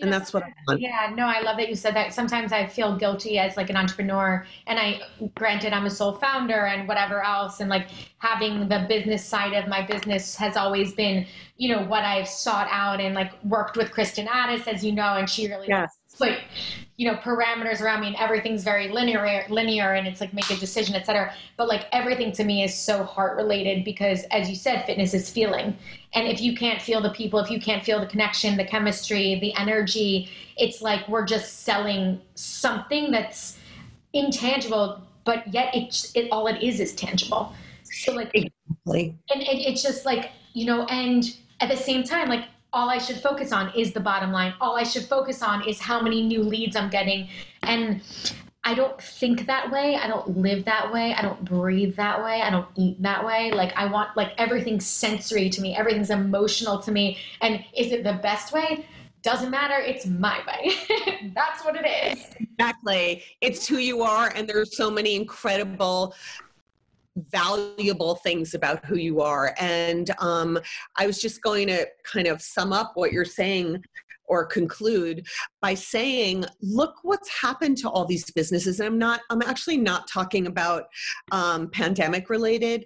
[0.00, 0.80] and that's what I want.
[0.80, 2.12] Yeah, no, I love that you said that.
[2.12, 5.00] Sometimes I feel guilty as like an entrepreneur, and I,
[5.34, 9.68] granted, I'm a sole founder and whatever else, and like having the business side of
[9.68, 13.90] my business has always been, you know, what I've sought out and like worked with
[13.90, 16.38] Kristen Addis, as you know, and she really yes put
[16.96, 20.56] you know parameters around me and everything's very linear linear and it's like make a
[20.56, 24.84] decision etc but like everything to me is so heart related because as you said
[24.86, 25.76] fitness is feeling.
[26.14, 29.38] And if you can't feel the people if you can't feel the connection the chemistry
[29.40, 33.58] the energy it's like we're just selling something that's
[34.14, 37.52] intangible but yet it's it all it is is tangible.
[37.84, 39.14] So like exactly.
[39.30, 42.44] and it, it's just like you know and at the same time like
[42.76, 44.52] all I should focus on is the bottom line.
[44.60, 47.26] All I should focus on is how many new leads I'm getting.
[47.62, 48.02] And
[48.64, 49.96] I don't think that way.
[49.96, 51.14] I don't live that way.
[51.14, 52.42] I don't breathe that way.
[52.42, 53.50] I don't eat that way.
[53.50, 55.74] Like I want like everything's sensory to me.
[55.74, 57.16] Everything's emotional to me.
[57.40, 58.86] And is it the best way?
[59.22, 59.78] Doesn't matter.
[59.78, 61.30] It's my way.
[61.34, 62.26] That's what it is.
[62.38, 63.24] Exactly.
[63.40, 66.14] It's who you are and there's so many incredible
[67.16, 69.54] valuable things about who you are.
[69.58, 70.58] And um,
[70.96, 73.82] I was just going to kind of sum up what you're saying
[74.28, 75.26] or conclude
[75.62, 80.08] by saying look what's happened to all these businesses and i'm not i'm actually not
[80.08, 80.84] talking about
[81.30, 82.84] um, pandemic related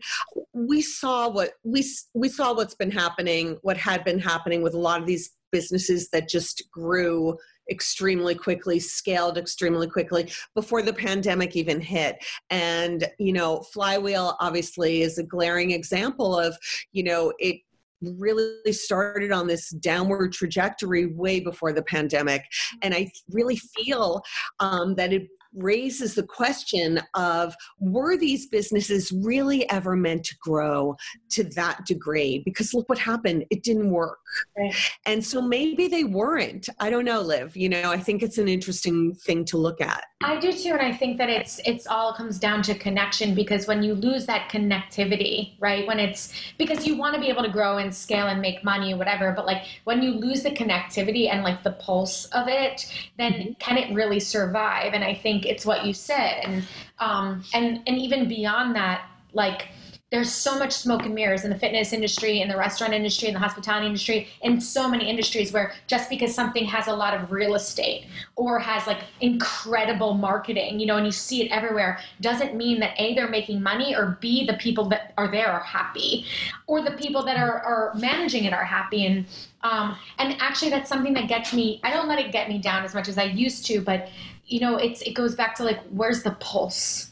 [0.53, 1.83] we saw what we
[2.15, 6.11] we saw what's been happening what had been happening with a lot of these businesses
[6.11, 7.37] that just grew
[7.71, 12.17] extremely quickly, scaled extremely quickly before the pandemic even hit.
[12.51, 16.57] And, you know, Flywheel obviously is a glaring example of,
[16.93, 17.61] you know, it
[18.03, 22.43] really started on this downward trajectory way before the pandemic.
[22.83, 24.23] And I really feel
[24.59, 30.97] um, that it raises the question of were these businesses really ever meant to grow
[31.31, 32.43] to that degree?
[32.45, 34.19] Because look what happened, it didn't work.
[34.57, 34.75] Right.
[35.07, 36.69] And so maybe they weren't.
[36.79, 37.57] I don't know, Liv.
[37.57, 40.05] You know, I think it's an interesting thing to look at.
[40.23, 43.67] I do too, and I think that it's it's all comes down to connection because
[43.67, 45.87] when you lose that connectivity, right?
[45.87, 48.93] When it's because you want to be able to grow and scale and make money
[48.93, 52.93] or whatever, but like when you lose the connectivity and like the pulse of it,
[53.17, 53.53] then mm-hmm.
[53.55, 54.93] can it really survive?
[54.93, 56.65] And I think it's what you said, and
[56.99, 59.69] um, and and even beyond that, like
[60.11, 63.35] there's so much smoke and mirrors in the fitness industry, in the restaurant industry, in
[63.35, 67.31] the hospitality industry, in so many industries where just because something has a lot of
[67.31, 72.57] real estate or has like incredible marketing, you know, and you see it everywhere, doesn't
[72.57, 76.27] mean that A, they're making money, or B, the people that are there are happy,
[76.67, 79.07] or the people that are, are managing it are happy.
[79.07, 79.27] And
[79.63, 81.81] um, and actually, that's something that gets me.
[81.85, 84.09] I don't let it get me down as much as I used to, but
[84.47, 87.11] you know, it's it goes back to like, where's the pulse?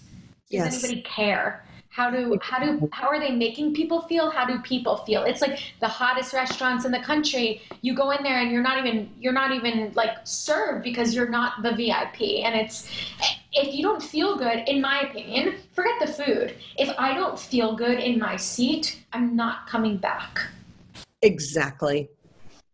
[0.50, 0.82] Does yes.
[0.82, 1.62] anybody care?
[1.98, 4.30] How do how do how are they making people feel?
[4.30, 5.24] How do people feel?
[5.24, 7.60] It's like the hottest restaurants in the country.
[7.80, 11.28] You go in there and you're not even you're not even like served because you're
[11.28, 12.88] not the vip and it's
[13.52, 16.54] if you don't feel good in my opinion forget the food.
[16.78, 20.38] If i don't feel good in my seat i'm not coming back.
[21.22, 22.08] Exactly.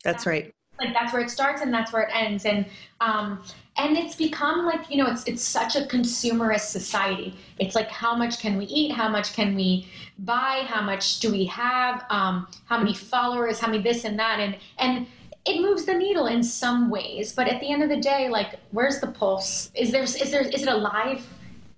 [0.04, 0.52] That's right.
[0.78, 2.44] like that's where it starts and that's where it ends.
[2.44, 2.66] And
[3.00, 3.42] um
[3.76, 7.36] and it's become like you know it's it's such a consumerist society.
[7.58, 8.92] It's like how much can we eat?
[8.92, 10.64] How much can we buy?
[10.66, 12.04] How much do we have?
[12.10, 13.58] Um, how many followers?
[13.58, 14.38] How many this and that?
[14.40, 15.06] And and
[15.44, 17.32] it moves the needle in some ways.
[17.32, 19.70] But at the end of the day like where's the pulse?
[19.74, 21.26] Is there is there is it alive?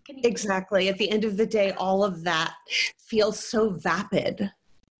[0.09, 0.89] Exactly.
[0.89, 2.55] At the end of the day all of that
[2.99, 4.51] feels so vapid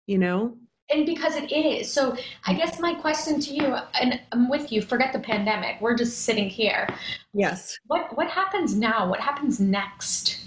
[0.07, 0.57] you know
[0.91, 1.91] and because it is.
[1.93, 5.97] So i guess my question to you and i'm with you forget the pandemic we're
[5.97, 6.89] just sitting here.
[7.33, 7.79] Yes.
[7.87, 9.09] What what happens now?
[9.09, 10.41] What happens next?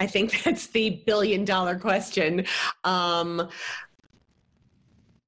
[0.00, 2.44] I think that's the billion dollar question.
[2.84, 3.48] Um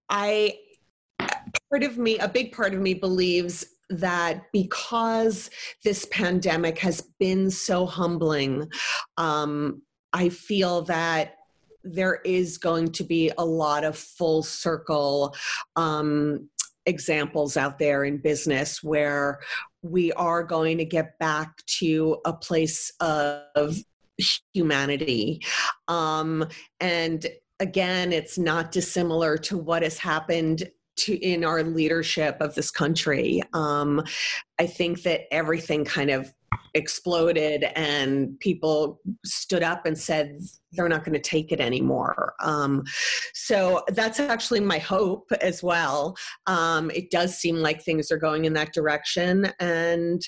[0.08, 0.54] i
[1.70, 5.50] part of me a big part of me believes that because
[5.84, 8.68] this pandemic has been so humbling
[9.16, 11.34] um i feel that
[11.84, 15.34] there is going to be a lot of full circle
[15.76, 16.48] um,
[16.86, 19.40] examples out there in business where
[19.82, 23.76] we are going to get back to a place of
[24.52, 25.40] humanity.
[25.88, 26.46] Um,
[26.80, 27.26] and
[27.60, 33.42] again, it's not dissimilar to what has happened to in our leadership of this country.
[33.52, 34.02] Um,
[34.58, 36.32] I think that everything kind of
[36.74, 40.38] exploded and people stood up and said
[40.72, 42.34] they're not going to take it anymore.
[42.40, 42.84] Um,
[43.34, 46.16] so that's actually my hope as well.
[46.46, 49.52] Um, it does seem like things are going in that direction.
[49.58, 50.22] And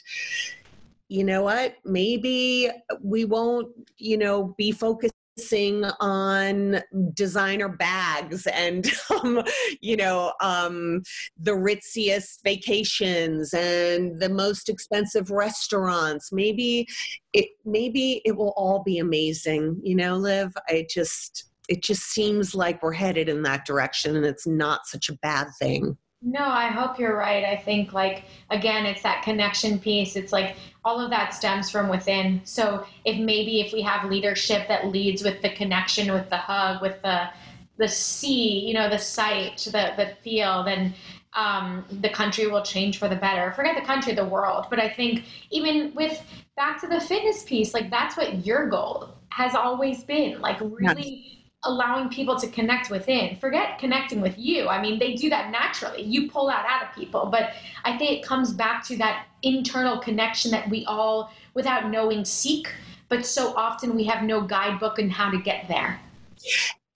[1.08, 2.70] you know what maybe
[3.02, 3.68] we won't
[3.98, 6.80] you know be focused focusing on
[7.14, 9.42] designer bags and um,
[9.80, 11.02] you know um,
[11.38, 16.86] the ritziest vacations and the most expensive restaurants maybe
[17.32, 22.54] it maybe it will all be amazing you know liv i just it just seems
[22.54, 26.68] like we're headed in that direction and it's not such a bad thing no, I
[26.68, 27.44] hope you're right.
[27.44, 30.14] I think, like, again, it's that connection piece.
[30.14, 30.54] It's like
[30.84, 32.40] all of that stems from within.
[32.44, 36.82] So, if maybe if we have leadership that leads with the connection, with the hug,
[36.82, 37.30] with the
[37.78, 40.94] the see, you know, the sight, the the feel, then
[41.34, 43.52] um, the country will change for the better.
[43.52, 44.66] Forget the country, the world.
[44.68, 46.20] But I think even with
[46.56, 50.40] back to the fitness piece, like that's what your goal has always been.
[50.40, 51.24] Like really.
[51.26, 53.36] Yes allowing people to connect within.
[53.36, 54.68] Forget connecting with you.
[54.68, 56.02] I mean, they do that naturally.
[56.02, 57.26] You pull that out of people.
[57.26, 57.52] But
[57.84, 62.68] I think it comes back to that internal connection that we all, without knowing, seek.
[63.08, 66.00] But so often we have no guidebook on how to get there.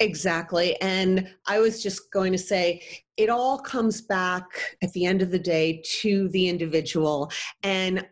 [0.01, 0.81] Exactly.
[0.81, 2.83] And I was just going to say,
[3.17, 4.45] it all comes back
[4.83, 7.31] at the end of the day to the individual.
[7.63, 8.07] And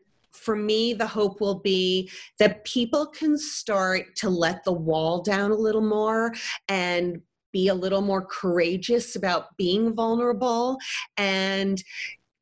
[0.44, 5.50] for me, the hope will be that people can start to let the wall down
[5.50, 6.34] a little more
[6.68, 7.20] and
[7.52, 10.76] be a little more courageous about being vulnerable
[11.16, 11.82] and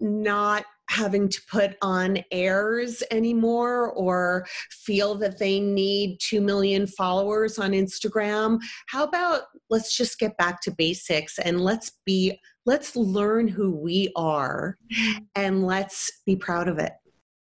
[0.01, 7.59] not having to put on airs anymore or feel that they need 2 million followers
[7.59, 8.59] on Instagram.
[8.89, 14.13] How about let's just get back to basics and let's be let's learn who we
[14.17, 15.25] are mm-hmm.
[15.35, 16.93] and let's be proud of it.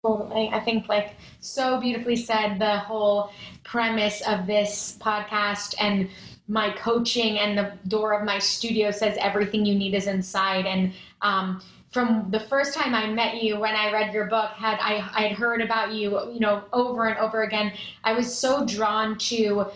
[0.04, 0.50] Totally.
[0.52, 3.30] I think, like, so beautifully said, the whole
[3.62, 6.10] premise of this podcast and
[6.46, 10.66] my coaching and the door of my studio says everything you need is inside.
[10.66, 10.92] And
[11.22, 15.08] um, from the first time I met you, when I read your book, had I,
[15.14, 17.72] I had heard about you, you know, over and over again.
[18.02, 19.68] I was so drawn to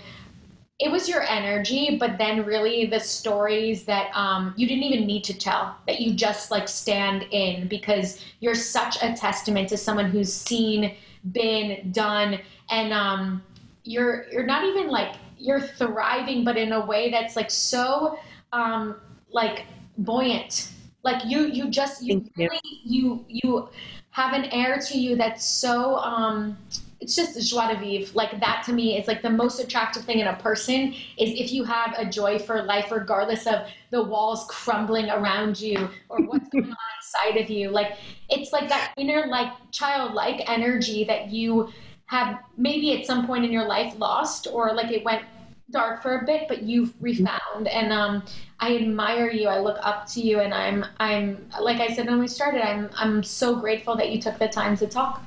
[0.78, 5.24] it was your energy, but then really the stories that um, you didn't even need
[5.24, 10.08] to tell, that you just like stand in because you're such a testament to someone
[10.08, 10.94] who's seen,
[11.32, 12.38] been, done,
[12.70, 13.42] and um,
[13.82, 18.16] you're you're not even like you're thriving, but in a way that's like so
[18.52, 18.96] um,
[19.32, 19.66] like
[19.98, 20.70] buoyant.
[21.02, 23.68] Like you you just you really you you
[24.10, 26.56] have an air to you that's so um
[27.00, 28.12] it's just joie de vivre.
[28.14, 31.52] Like that to me is like the most attractive thing in a person is if
[31.52, 36.48] you have a joy for life, regardless of the walls crumbling around you or what's
[36.52, 37.70] going on inside of you.
[37.70, 37.96] Like
[38.28, 41.68] it's like that inner like childlike energy that you
[42.06, 45.22] have maybe at some point in your life lost or like it went
[45.70, 48.22] dark for a bit but you've refound and um
[48.58, 52.18] i admire you i look up to you and i'm i'm like i said when
[52.18, 55.22] we started i'm i'm so grateful that you took the time to talk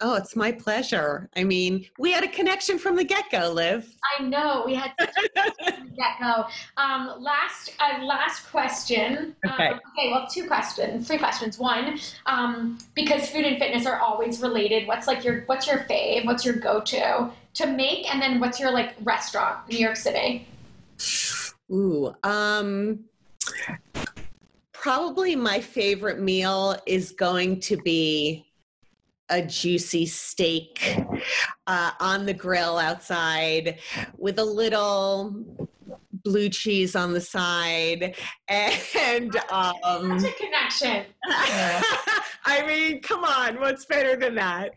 [0.00, 1.28] Oh, it's my pleasure.
[1.36, 3.94] I mean, we had a connection from the get go, Liv.
[4.18, 6.46] I know we had from the get go.
[6.76, 9.34] Um, last, uh, last question.
[9.46, 9.68] Um, okay.
[9.68, 10.10] Um, okay.
[10.10, 11.58] Well, two questions, three questions.
[11.58, 14.86] One, um, because food and fitness are always related.
[14.86, 16.24] What's like your what's your fave?
[16.26, 18.12] What's your go to to make?
[18.12, 20.46] And then what's your like restaurant New York City?
[21.70, 23.04] Ooh, um,
[24.72, 28.44] probably my favorite meal is going to be
[29.34, 30.96] a juicy steak
[31.66, 33.80] uh, on the grill outside
[34.16, 35.44] with a little
[36.22, 38.16] blue cheese on the side
[38.48, 41.06] and um Such a connection.
[42.46, 44.72] I mean come on what's better than that?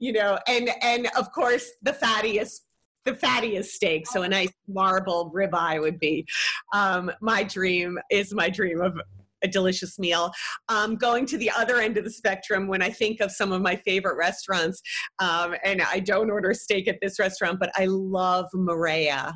[0.00, 2.62] You know and and of course the fattiest
[3.04, 6.26] the fattiest steak so a nice marbled ribeye would be
[6.74, 9.00] um, my dream is my dream of
[9.42, 10.30] a delicious meal.
[10.68, 13.62] Um, going to the other end of the spectrum, when I think of some of
[13.62, 14.82] my favorite restaurants,
[15.18, 19.34] um, and I don't order steak at this restaurant, but I love Marea.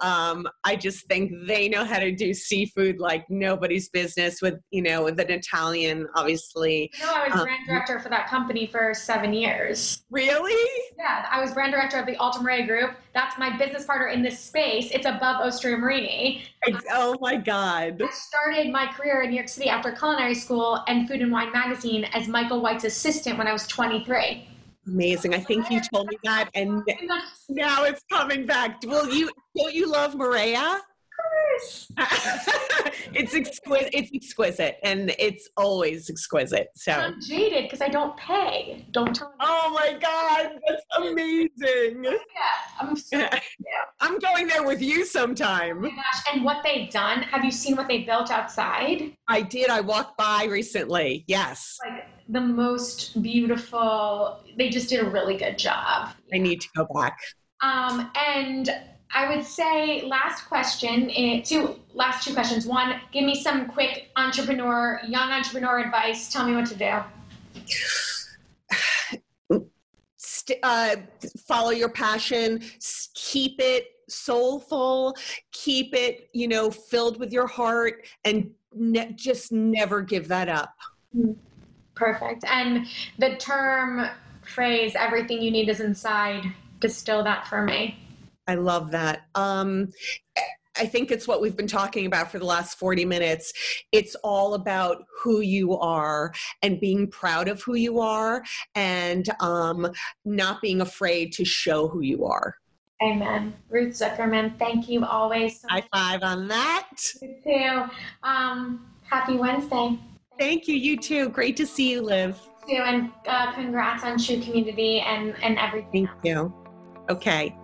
[0.00, 4.82] Um, I just think they know how to do seafood like nobody's business with, you
[4.82, 6.90] know, with an Italian, obviously.
[6.98, 10.04] You know, I was um, brand director for that company for seven years.
[10.10, 10.70] Really?
[10.98, 12.96] Yeah, I was brand director of the Alta Marea Group.
[13.14, 14.90] That's my business partner in this space.
[14.90, 16.42] It's above Osteria Morini.
[16.90, 18.00] Oh my God.
[18.02, 21.52] I started my career in New York City after culinary school and Food and Wine
[21.52, 24.48] magazine as Michael White's assistant when I was 23.
[24.86, 25.34] Amazing.
[25.34, 26.82] I think you told me that and
[27.48, 28.82] now it's coming back.
[28.84, 30.80] Will you don't you love Marea?
[31.52, 31.92] Course.
[33.14, 33.90] it's exquisite.
[33.92, 36.68] It's exquisite, and it's always exquisite.
[36.74, 38.84] So I'm jaded because I don't pay.
[38.90, 39.34] Don't tell me.
[39.40, 42.04] Oh my god, that's amazing.
[42.04, 42.96] Yeah, I'm.
[42.96, 43.38] So, yeah.
[44.00, 45.78] I'm going there with you sometime.
[45.78, 46.22] Oh my gosh!
[46.32, 47.22] And what they've done?
[47.22, 49.12] Have you seen what they built outside?
[49.28, 49.70] I did.
[49.70, 51.24] I walked by recently.
[51.26, 51.78] Yes.
[51.86, 54.40] Like the most beautiful.
[54.56, 56.10] They just did a really good job.
[56.32, 57.18] I need to go back.
[57.62, 58.70] Um, and
[59.14, 62.66] I would say last question, eh, two last two questions.
[62.66, 66.32] One, give me some quick entrepreneur, young entrepreneur advice.
[66.32, 67.00] Tell me what to do.
[70.62, 70.96] Uh,
[71.46, 72.62] follow your passion.
[73.14, 75.16] Keep it soulful.
[75.52, 80.74] Keep it, you know, filled with your heart, and ne- just never give that up.
[81.94, 82.44] Perfect.
[82.44, 82.86] And
[83.18, 84.08] the term
[84.42, 86.44] phrase "everything you need is inside."
[86.80, 87.98] Distill that for me.
[88.46, 89.22] I love that.
[89.34, 89.88] Um,
[90.76, 93.52] I think it's what we've been talking about for the last 40 minutes.
[93.92, 96.32] It's all about who you are
[96.62, 98.42] and being proud of who you are
[98.74, 99.90] and um,
[100.24, 102.56] not being afraid to show who you are.
[103.02, 103.52] Amen.
[103.68, 105.60] Ruth Zukerman, thank you always.
[105.60, 106.88] So High five on that.
[107.20, 107.84] You too.
[108.22, 109.98] Um, happy Wednesday.
[110.38, 110.76] Thank you.
[110.76, 111.28] You too.
[111.28, 112.40] Great to see you, Liv.
[112.68, 116.06] You too, and uh, congrats on True Community and, and everything.
[116.06, 116.61] Thank you.
[117.10, 117.56] Okay.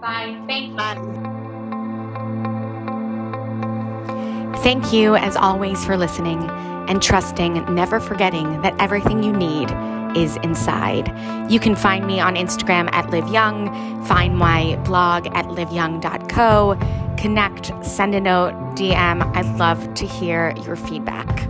[0.00, 0.40] Bye.
[0.46, 0.76] Thank you.
[0.76, 1.34] Bye.
[4.62, 6.48] Thank you, as always, for listening
[6.88, 9.70] and trusting, never forgetting that everything you need
[10.16, 11.08] is inside.
[11.50, 16.78] You can find me on Instagram at Liv Young, find my blog at liveyoung.co,
[17.18, 19.22] connect, send a note, DM.
[19.36, 21.48] I'd love to hear your feedback.